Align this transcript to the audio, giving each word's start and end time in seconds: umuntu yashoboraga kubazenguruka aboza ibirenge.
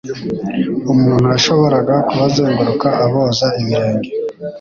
umuntu 0.93 1.25
yashoboraga 1.33 1.95
kubazenguruka 2.07 2.87
aboza 3.03 3.47
ibirenge. 3.61 4.09